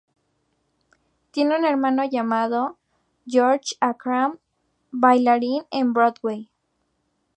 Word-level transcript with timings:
Tiene 1.29 1.59
un 1.59 1.63
hermano 1.63 2.03
llamado, 2.09 2.79
George 3.27 3.75
Akram, 3.81 4.39
bailarín 4.89 5.61
en 5.69 5.93
Broadway. 5.93 6.49